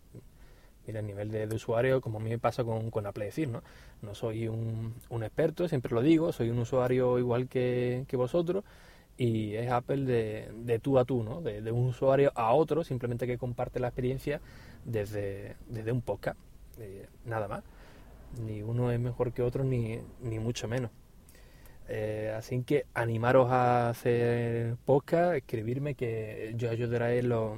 mira, 0.86 1.00
a 1.00 1.02
nivel 1.02 1.30
de, 1.30 1.46
usuario, 1.54 2.00
como 2.00 2.18
a 2.18 2.22
mí 2.22 2.30
me 2.30 2.38
pasa 2.38 2.64
con, 2.64 2.90
con 2.90 3.04
Apple 3.06 3.26
decir, 3.26 3.48
¿no? 3.48 3.62
No 4.00 4.14
soy 4.14 4.46
un, 4.48 4.94
experto, 5.22 5.68
siempre 5.68 5.92
lo 5.92 6.02
digo, 6.02 6.32
soy 6.32 6.50
un 6.50 6.58
usuario 6.60 7.18
igual 7.18 7.48
que 7.48 8.06
vosotros 8.12 8.64
y 9.16 9.54
es 9.54 9.70
Apple 9.70 10.04
de, 10.04 10.50
de, 10.54 10.78
tú 10.78 10.98
a 10.98 11.04
tú, 11.04 11.22
¿no? 11.22 11.40
De, 11.40 11.62
de, 11.62 11.72
un 11.72 11.86
usuario 11.86 12.32
a 12.34 12.52
otro, 12.52 12.84
simplemente 12.84 13.26
que 13.26 13.38
comparte 13.38 13.80
la 13.80 13.88
experiencia 13.88 14.40
desde, 14.84 15.56
desde 15.68 15.92
un 15.92 16.02
podcast, 16.02 16.38
eh, 16.78 17.08
nada 17.24 17.48
más. 17.48 17.64
Ni 18.44 18.62
uno 18.62 18.90
es 18.92 19.00
mejor 19.00 19.32
que 19.32 19.42
otro, 19.42 19.64
ni, 19.64 20.00
ni 20.20 20.38
mucho 20.38 20.68
menos. 20.68 20.90
Eh, 21.88 22.34
así 22.36 22.62
que 22.64 22.86
animaros 22.94 23.50
a 23.50 23.90
hacer 23.90 24.76
podcast, 24.84 25.34
escribirme, 25.36 25.94
que 25.94 26.52
yo 26.56 26.70
ayudaré 26.70 27.18
en, 27.20 27.28
lo, 27.28 27.56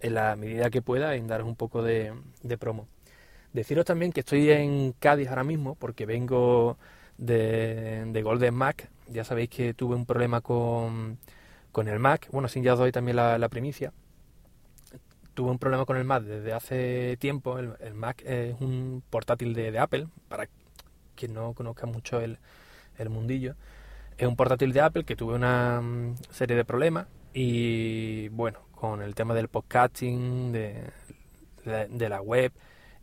en 0.00 0.14
la 0.14 0.36
medida 0.36 0.70
que 0.70 0.82
pueda 0.82 1.14
en 1.16 1.26
daros 1.26 1.48
un 1.48 1.56
poco 1.56 1.82
de, 1.82 2.14
promo. 2.58 2.86
Deciros 3.52 3.84
también 3.84 4.12
que 4.12 4.20
estoy 4.20 4.50
en 4.50 4.92
Cádiz 4.92 5.28
ahora 5.28 5.44
mismo 5.44 5.74
porque 5.74 6.06
vengo 6.06 6.78
de, 7.18 8.20
Golden 8.24 8.54
Mac. 8.54 8.88
Ya 9.08 9.24
sabéis 9.24 9.50
que 9.50 9.74
tuve 9.74 9.94
un 9.94 10.06
problema 10.06 10.40
con, 10.40 11.18
con 11.72 11.88
el 11.88 11.98
Mac. 11.98 12.28
Bueno, 12.32 12.48
sin 12.48 12.62
ya 12.62 12.72
os 12.72 12.78
doy 12.78 12.92
también 12.92 13.16
la, 13.16 13.48
primicia. 13.48 13.92
Tuve 15.34 15.50
un 15.50 15.58
problema 15.58 15.84
con 15.84 15.96
el 15.96 16.04
Mac 16.04 16.22
desde 16.22 16.52
hace 16.52 17.16
tiempo. 17.18 17.58
El, 17.58 17.94
Mac 17.94 18.22
es 18.24 18.56
un 18.60 19.02
portátil 19.10 19.54
de, 19.54 19.70
de, 19.70 19.78
Apple, 19.78 20.08
para 20.28 20.48
quien 21.14 21.34
no 21.34 21.52
conozca 21.52 21.86
mucho 21.86 22.20
el, 22.20 22.38
el 22.98 23.10
mundillo. 23.10 23.54
Es 24.16 24.26
un 24.26 24.36
portátil 24.36 24.72
de 24.72 24.80
Apple 24.80 25.04
que 25.04 25.14
tuve 25.14 25.34
una 25.34 25.80
mm, 25.80 26.16
serie 26.30 26.56
de 26.56 26.64
problemas 26.64 27.06
y 27.32 28.28
bueno, 28.30 28.60
con 28.72 29.02
el 29.02 29.14
tema 29.14 29.34
del 29.34 29.48
podcasting, 29.48 30.52
de, 30.52 30.90
de, 31.64 32.08
la 32.08 32.20
web 32.20 32.52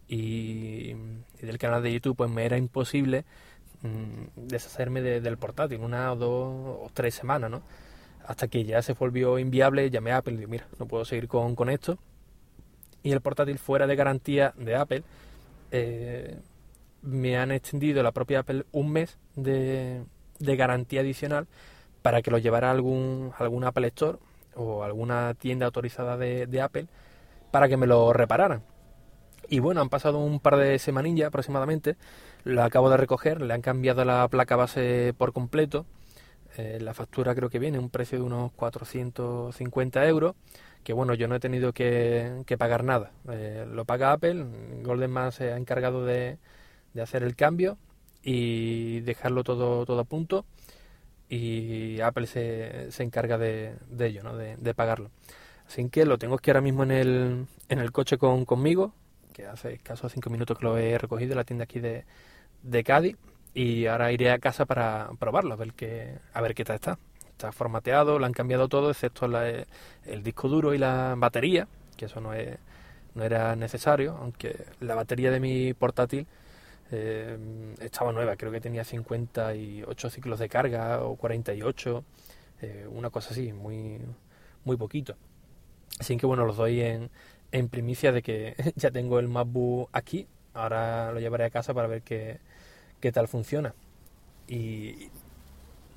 y, 0.08 0.94
del 1.42 1.58
canal 1.58 1.84
de 1.84 1.94
YouTube, 1.94 2.18
pues 2.18 2.30
me 2.30 2.46
era 2.46 2.58
imposible 2.58 3.26
mm, 3.86 4.48
deshacerme 4.48 5.02
del 5.02 5.38
portátil, 5.38 5.80
una 5.82 6.12
o 6.12 6.16
dos 6.16 6.80
o 6.84 6.90
tres 6.94 7.16
semanas, 7.16 7.50
¿no? 7.52 7.62
Hasta 8.26 8.48
que 8.48 8.64
ya 8.66 8.82
se 8.82 8.94
volvió 8.94 9.40
inviable, 9.40 9.90
llamé 9.90 10.12
a 10.12 10.18
Apple 10.18 10.34
y 10.34 10.38
dije, 10.38 10.48
mira, 10.48 10.68
no 10.80 10.88
puedo 10.88 11.06
seguir 11.06 11.28
con, 11.28 11.56
con 11.56 11.70
esto. 11.70 11.98
Y 13.04 13.12
el 13.12 13.22
portátil 13.22 13.60
fuera 13.60 13.88
de 13.88 13.96
garantía 13.96 14.54
de 14.58 14.76
Apple, 14.76 15.04
eh, 15.72 16.40
me 17.04 17.38
han 17.38 17.52
extendido 17.52 18.02
la 18.02 18.12
propia 18.12 18.40
Apple 18.40 18.66
un 18.72 18.92
mes 18.92 19.20
de, 19.36 20.04
de 20.40 20.56
garantía 20.56 21.02
adicional 21.02 21.48
para 22.02 22.22
que 22.22 22.32
lo 22.32 22.38
llevara 22.38 22.68
a 22.70 22.72
algún, 22.72 23.32
algún 23.38 23.64
Apple 23.64 23.88
Store 23.88 24.18
o 24.56 24.84
alguna 24.84 25.34
tienda 25.34 25.66
autorizada 25.66 26.18
de, 26.18 26.62
Apple 26.62 26.88
para 27.52 27.68
que 27.68 27.78
me 27.78 27.88
lo 27.88 28.14
repararan. 28.14 28.64
Y 29.50 29.60
bueno, 29.60 29.82
han 29.82 29.90
pasado 29.90 30.20
un 30.20 30.40
par 30.40 30.58
de 30.58 30.80
semanillas 30.80 31.28
aproximadamente, 31.28 31.96
lo 32.44 32.64
acabo 32.64 32.90
de 32.90 32.98
recoger, 32.98 33.42
le 33.42 33.54
han 33.54 33.62
cambiado 33.62 34.04
la 34.06 34.28
placa 34.28 34.56
base 34.56 35.14
por 35.18 35.34
completo, 35.34 35.86
eh, 36.58 36.80
la 36.82 36.94
factura 36.94 37.36
creo 37.36 37.50
que 37.50 37.60
viene 37.60 37.80
un 37.80 37.90
precio 37.90 38.18
de 38.20 38.24
unos 38.24 38.52
450 38.54 40.06
euros, 40.08 40.36
que 40.84 40.94
bueno, 40.94 41.14
yo 41.14 41.28
no 41.28 41.36
he 41.36 41.40
tenido 41.40 41.74
que, 41.74 42.44
pagar 42.58 42.84
nada, 42.84 43.12
eh, 43.30 43.66
lo 43.70 43.86
paga 43.86 44.14
Apple, 44.14 44.46
Golden 44.84 45.12
Man 45.12 45.32
se 45.32 45.52
ha 45.52 45.58
encargado 45.58 46.06
de, 46.06 46.38
de 46.94 47.02
hacer 47.02 47.24
el 47.24 47.36
cambio 47.36 47.78
y 48.24 49.02
dejarlo 49.02 49.44
todo, 49.44 49.86
todo 49.86 50.00
a 50.00 50.06
punto 50.06 50.46
y 51.30 52.00
Apple 52.02 52.28
se, 52.28 52.92
se 52.92 53.04
encarga 53.04 53.38
de, 53.38 53.76
de 53.90 54.08
ello, 54.08 54.24
¿no? 54.24 54.36
de, 54.38 54.58
de, 54.58 54.74
pagarlo. 54.74 55.10
Así 55.68 55.88
que 55.90 56.06
lo 56.06 56.18
tengo 56.18 56.36
aquí 56.36 56.52
ahora 56.52 56.62
mismo 56.62 56.84
en 56.84 56.92
el, 56.92 57.48
en 57.70 57.80
el 57.80 57.92
coche 57.92 58.18
con, 58.18 58.46
conmigo, 58.46 58.94
que 59.36 59.46
hace 59.46 59.80
caso 59.80 60.08
cinco 60.08 60.30
minutos 60.30 60.58
que 60.58 60.64
lo 60.64 60.78
he 60.78 60.98
recogido 60.98 61.34
en 61.34 61.38
la 61.38 61.44
tienda 61.44 61.66
aquí 61.66 61.82
de, 61.82 62.06
de 62.64 62.84
Cádiz 62.86 63.18
y 63.54 63.86
ahora 63.86 64.12
iré 64.14 64.32
a 64.32 64.40
casa 64.40 64.66
para 64.66 65.10
probarlo, 65.20 65.54
a 65.54 65.58
ver 65.58 65.74
qué, 65.74 66.20
a 66.34 66.42
ver 66.42 66.56
qué 66.56 66.64
tal 66.64 66.76
está. 66.76 66.98
Está 67.32 67.52
formateado, 67.52 68.18
lo 68.18 68.26
han 68.26 68.32
cambiado 68.32 68.70
todo, 68.70 68.90
excepto 68.92 69.26
el 69.26 70.24
disco 70.24 70.48
duro 70.48 70.74
y 70.74 70.78
la 70.78 71.16
batería, 71.18 71.68
que 71.98 72.06
eso 72.06 72.22
no, 72.22 72.34
es, 72.34 72.58
no 73.14 73.24
era 73.26 73.58
necesario, 73.58 74.18
aunque 74.22 74.68
la 74.80 74.96
batería 74.96 75.32
de 75.32 75.42
mi 75.42 75.74
portátil 75.74 76.28
eh, 76.92 77.38
estaba 77.82 78.14
nueva, 78.14 78.38
creo 78.38 78.54
que 78.54 78.62
tenía 78.62 78.86
58 78.86 80.10
ciclos 80.10 80.40
de 80.40 80.48
carga 80.48 81.04
o 81.04 81.18
48, 81.18 82.04
eh, 82.62 82.88
una 82.90 83.10
cosa 83.10 83.32
así, 83.32 83.52
muy, 83.52 84.00
muy 84.64 84.78
poquito. 84.78 85.18
Así 86.00 86.16
que 86.16 86.26
bueno, 86.26 86.46
los 86.46 86.56
doy 86.56 86.82
en, 86.82 87.10
en 87.52 87.70
primicia 87.70 88.12
de 88.12 88.22
que 88.22 88.56
ya 88.76 88.92
tengo 88.92 89.20
el 89.20 89.28
MacBook 89.28 89.90
aquí, 89.94 90.28
ahora 90.54 91.12
lo 91.12 91.20
llevaré 91.20 91.46
a 91.46 91.50
casa 91.50 91.74
para 91.74 91.88
ver 91.88 92.02
qué, 92.02 92.40
qué 93.00 93.12
tal 93.12 93.28
funciona. 93.28 93.74
Y 94.48 95.10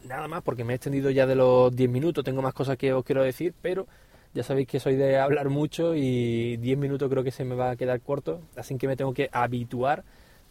nada 0.04 0.28
más, 0.28 0.42
porque 0.42 0.64
me 0.64 0.72
he 0.72 0.76
extendido 0.76 1.10
ya 1.10 1.26
de 1.26 1.34
los 1.34 1.74
10 1.74 1.90
minutos, 1.90 2.24
tengo 2.24 2.42
más 2.42 2.54
cosas 2.54 2.76
que 2.76 2.92
os 2.92 3.04
quiero 3.04 3.22
decir, 3.22 3.54
pero 3.62 3.86
ya 4.34 4.42
sabéis 4.42 4.68
que 4.68 4.80
soy 4.80 4.96
de 4.96 5.18
hablar 5.18 5.48
mucho 5.48 5.94
y 5.94 6.56
10 6.58 6.78
minutos 6.78 7.08
creo 7.10 7.24
que 7.24 7.30
se 7.30 7.44
me 7.44 7.54
va 7.54 7.70
a 7.70 7.76
quedar 7.76 8.00
corto, 8.00 8.40
así 8.56 8.76
que 8.76 8.86
me 8.86 8.96
tengo 8.96 9.14
que 9.14 9.28
habituar 9.32 10.04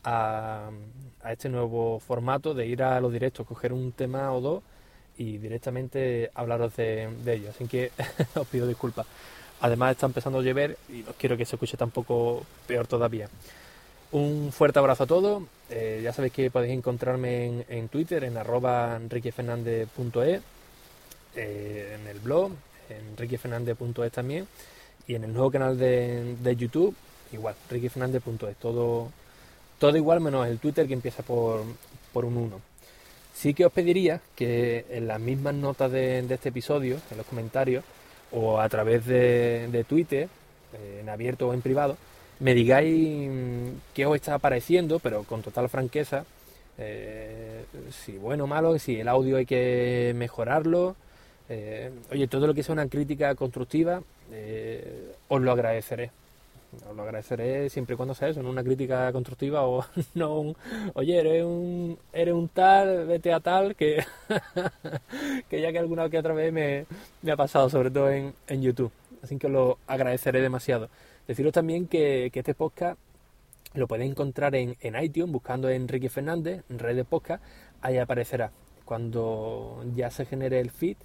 a, 0.03 0.69
este 1.29 1.49
nuevo 1.49 1.99
formato 1.99 2.53
de 2.53 2.67
ir 2.67 2.83
a 2.83 2.99
los 3.01 3.11
directos, 3.11 3.45
coger 3.45 3.73
un 3.73 3.91
tema 3.91 4.31
o 4.33 4.41
dos 4.41 4.63
y 5.17 5.37
directamente 5.37 6.31
hablaros 6.33 6.75
de, 6.75 7.09
ello. 7.25 7.49
Así 7.49 7.67
que 7.67 7.91
os 8.35 8.47
pido 8.47 8.67
disculpas. 8.67 9.05
Además 9.61 9.91
está 9.91 10.05
empezando 10.05 10.39
a 10.39 10.41
llover 10.41 10.77
y 10.89 10.97
no 10.97 11.13
quiero 11.17 11.37
que 11.37 11.45
se 11.45 11.55
escuche 11.55 11.77
tampoco 11.77 12.43
peor 12.67 12.87
todavía. 12.87 13.29
Un 14.11 14.51
fuerte 14.51 14.79
abrazo 14.79 15.03
a 15.03 15.07
todos. 15.07 15.43
Eh, 15.69 16.01
ya 16.03 16.13
sabéis 16.13 16.33
que 16.33 16.51
podéis 16.51 16.73
encontrarme 16.73 17.65
en, 17.67 17.89
Twitter, 17.89 18.23
en 18.23 18.37
arroba 18.37 18.95
enriquefernandez.es, 18.95 20.41
eh, 21.35 21.97
en 21.99 22.07
el 22.07 22.19
blog, 22.19 22.51
enriquefernandez.es 22.89 24.11
también, 24.11 24.47
y 25.07 25.15
en 25.15 25.25
el 25.25 25.33
nuevo 25.33 25.51
canal 25.51 25.77
de, 25.77 26.55
YouTube, 26.57 26.95
igual, 27.33 27.55
enriquefernandez.es, 27.69 28.55
todo 28.57 29.09
todo 29.79 29.95
igual 29.95 30.19
menos 30.21 30.47
el 30.47 30.59
Twitter 30.59 30.87
que 30.87 30.93
empieza 30.93 31.23
por, 31.23 31.63
por 32.11 32.25
un 32.25 32.37
1. 32.37 32.61
Sí 33.33 33.53
que 33.53 33.65
os 33.65 33.71
pediría 33.71 34.21
que 34.35 34.85
en 34.89 35.07
las 35.07 35.19
mismas 35.19 35.53
notas 35.53 35.91
de, 35.91 36.19
este 36.29 36.49
episodio, 36.49 36.99
en 37.11 37.17
los 37.17 37.25
comentarios, 37.25 37.83
o 38.31 38.59
a 38.59 38.69
través 38.69 39.05
de, 39.05 39.85
Twitter, 39.87 40.29
eh, 40.73 40.99
en 41.01 41.09
abierto 41.09 41.47
o 41.47 41.53
en 41.53 41.61
privado, 41.61 41.97
me 42.39 42.53
digáis 42.53 43.29
mm, 43.29 43.67
qué 43.93 44.05
os 44.05 44.15
está 44.15 44.37
pareciendo, 44.39 44.99
pero 44.99 45.23
con 45.23 45.41
total 45.41 45.69
franqueza, 45.69 46.25
Eh, 46.79 47.65
si 47.89 48.19
bueno 48.19 48.43
o 48.43 48.47
malo, 48.47 48.77
si 48.77 48.99
el 48.99 49.07
audio 49.07 49.37
hay 49.37 49.45
que 49.47 50.13
mejorarlo. 50.15 50.95
Eh, 51.49 51.89
oye, 52.11 52.27
todo 52.27 52.45
lo 52.45 52.53
que 52.53 52.61
sea 52.61 52.73
una 52.73 52.87
crítica 52.87 53.33
constructiva, 53.35 54.03
os 55.27 55.41
lo 55.41 55.51
agradeceré. 55.51 56.11
Lo 56.95 57.03
agradeceré 57.03 57.69
siempre 57.69 57.93
y 57.93 57.97
cuando 57.97 58.13
sea 58.13 58.29
eso, 58.29 58.39
en 58.39 58.45
una 58.45 58.63
crítica 58.63 59.11
constructiva 59.11 59.65
o 59.65 59.85
no 60.13 60.39
un, 60.39 60.55
oye, 60.93 61.19
eres 61.19 61.43
un, 61.43 61.97
eres 62.13 62.33
un 62.33 62.49
tal, 62.49 63.05
vete 63.07 63.33
a 63.33 63.39
tal, 63.39 63.75
que, 63.75 64.03
que 65.49 65.61
ya 65.61 65.71
que 65.71 65.79
alguna 65.79 66.09
que 66.09 66.19
otra 66.19 66.33
vez 66.33 66.51
me, 66.51 66.85
me 67.21 67.31
ha 67.31 67.37
pasado, 67.37 67.69
sobre 67.69 67.91
todo 67.91 68.09
en, 68.11 68.33
en 68.47 68.61
YouTube. 68.61 68.91
Así 69.21 69.37
que 69.37 69.49
lo 69.49 69.77
agradeceré 69.87 70.41
demasiado. 70.41 70.89
Deciros 71.27 71.53
también 71.53 71.87
que, 71.87 72.29
que 72.31 72.39
este 72.39 72.53
podcast 72.53 72.99
lo 73.73 73.87
podéis 73.87 74.11
encontrar 74.11 74.55
en, 74.55 74.75
en 74.79 75.01
iTunes 75.01 75.31
buscando 75.31 75.69
Enrique 75.69 76.09
Fernández, 76.09 76.63
en 76.69 76.79
red 76.79 76.95
de 76.95 77.03
podcast, 77.03 77.43
ahí 77.81 77.97
aparecerá. 77.97 78.51
Cuando 78.85 79.83
ya 79.95 80.09
se 80.09 80.25
genere 80.25 80.59
el 80.59 80.71
feed, 80.71 80.97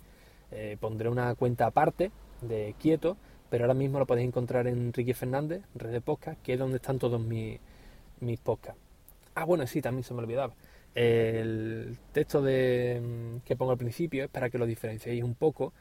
eh, 0.53 0.77
pondré 0.81 1.09
una 1.09 1.35
cuenta 1.35 1.67
aparte 1.67 2.11
de 2.41 2.75
Quieto, 2.79 3.17
pero 3.53 3.65
ahora 3.65 3.75
mismo 3.75 3.99
lo 3.99 4.07
podéis 4.07 4.29
encontrar 4.29 4.67
en 4.67 4.79
Enrique 4.79 5.13
Fernández, 5.13 5.61
red 5.75 5.93
de 5.93 6.01
podcast, 6.01 6.41
que 6.41 6.55
es 6.55 6.59
donde 6.59 6.77
están 6.77 6.99
todos 6.99 7.21
mis, 7.21 7.61
mis 8.21 8.41
podcasts. 8.41 8.81
Ah, 9.35 9.45
bueno, 9.45 9.67
sí, 9.67 9.83
también 9.83 10.05
se 10.05 10.15
me 10.15 10.21
olvidaba. 10.21 10.55
El 10.95 11.99
texto 12.13 12.41
de, 12.41 12.99
mm, 12.99 13.41
que 13.45 13.55
pongo 13.55 13.73
al 13.73 13.77
principio 13.77 14.25
es 14.25 14.31
para 14.31 14.49
que 14.49 14.57
lo 14.57 14.65
diferenciéis 14.65 15.23
un 15.23 15.35
poco. 15.35 15.75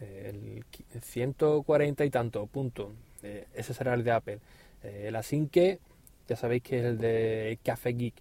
El 0.00 0.64
140 1.02 2.02
y 2.06 2.08
tanto 2.08 2.46
punto. 2.46 2.94
Eh, 3.22 3.46
ese 3.52 3.74
será 3.74 3.92
el 3.92 4.04
de 4.04 4.12
Apple. 4.12 4.38
Eh, 4.82 5.04
el 5.08 5.16
Asinque 5.16 5.80
ya 6.28 6.36
sabéis 6.36 6.62
que 6.62 6.78
es 6.78 6.84
el 6.86 6.96
de 6.96 7.58
Café 7.62 7.92
Geek. 7.92 8.14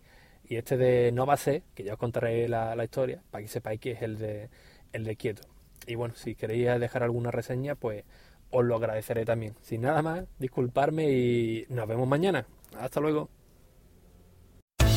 Y 0.50 0.58
este 0.58 0.76
de 0.76 1.14
Nova 1.14 1.38
C, 1.38 1.64
que 1.76 1.86
ya 1.86 1.94
os 1.94 2.00
contaré 2.00 2.50
la, 2.50 2.76
la, 2.76 2.84
historia, 2.84 3.22
para 3.32 3.42
que 3.42 3.48
sepáis 3.48 3.80
que 3.80 3.92
es 3.92 4.02
el 4.02 4.18
de, 4.18 4.50
el 4.92 5.06
de 5.06 5.16
Quieto. 5.16 5.44
Y 5.86 5.96
bueno, 5.96 6.14
si 6.16 6.36
queréis 6.36 6.78
dejar 6.78 7.04
alguna 7.04 7.32
reseña, 7.32 7.76
pues 7.76 8.04
os 8.52 8.66
lo 8.66 8.76
agradeceré 8.76 9.26
también. 9.26 9.56
Sin 9.62 9.82
nada 9.82 10.02
más, 10.02 10.26
disculparme 10.40 11.10
y 11.10 11.66
nos 11.70 11.88
vemos 11.88 12.08
mañana. 12.08 12.46
Hasta 12.80 13.00
luego. 13.00 13.30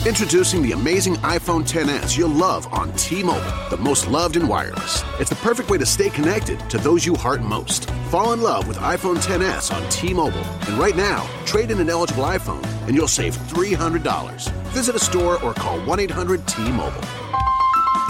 Introducing 0.07 0.63
the 0.63 0.73
amazing 0.73 1.17
iPhone 1.17 1.63
10s 1.63 2.17
you'll 2.17 2.31
love 2.31 2.67
on 2.73 2.91
T-Mobile, 2.95 3.53
the 3.69 3.77
most 3.77 4.07
loved 4.09 4.37
in 4.37 4.49
wireless. 4.49 5.05
It's 5.21 5.29
the 5.29 5.37
perfect 5.37 5.69
way 5.69 5.77
to 5.77 5.85
stay 5.85 6.09
connected 6.09 6.59
to 6.71 6.79
those 6.79 7.05
you 7.05 7.15
heart 7.17 7.43
most. 7.43 7.91
Fall 8.11 8.33
in 8.33 8.41
love 8.41 8.67
with 8.67 8.79
iPhone 8.79 9.19
10s 9.19 9.71
on 9.71 9.87
T-Mobile, 9.91 10.47
and 10.69 10.79
right 10.79 10.97
now, 10.97 11.29
trade 11.45 11.71
in 11.71 11.81
an 11.81 11.91
eligible 11.91 12.25
iPhone 12.25 12.65
and 12.87 12.97
you'll 12.97 13.07
save 13.07 13.37
$300. 13.37 14.51
Visit 14.73 14.97
a 14.97 14.99
store 14.99 15.41
or 15.45 15.55
call 15.55 15.79
1-800-T-Mobile. 15.81 17.40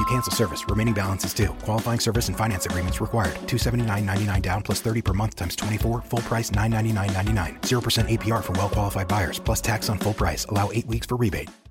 You 0.00 0.06
cancel 0.06 0.32
service, 0.32 0.66
remaining 0.66 0.94
balance 0.94 1.26
is 1.26 1.34
due. 1.34 1.52
Qualifying 1.60 2.00
service 2.00 2.28
and 2.28 2.36
finance 2.36 2.64
agreements 2.64 3.02
required. 3.02 3.34
279.99 3.46 4.40
down 4.40 4.62
plus 4.62 4.80
30 4.80 5.02
per 5.02 5.12
month 5.12 5.36
times 5.36 5.54
24. 5.56 6.00
Full 6.00 6.20
price 6.20 6.48
999.99. 6.48 7.60
0% 7.60 8.18
APR 8.18 8.42
for 8.42 8.52
well 8.54 8.70
qualified 8.70 9.08
buyers 9.08 9.38
plus 9.38 9.60
tax 9.60 9.90
on 9.90 9.98
full 9.98 10.14
price. 10.14 10.46
Allow 10.46 10.70
8 10.72 10.86
weeks 10.86 11.06
for 11.06 11.16
rebate. 11.16 11.50